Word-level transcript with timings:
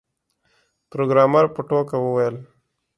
پروګرامر 0.91 1.45
په 1.55 1.61
ټوکه 1.69 1.97
وویل 2.01 2.35